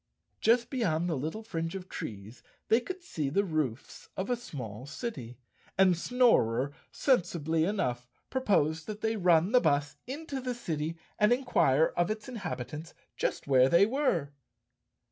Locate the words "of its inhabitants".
11.95-12.95